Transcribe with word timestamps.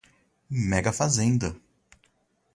Mega 0.49 0.91
fazenda 0.91 1.55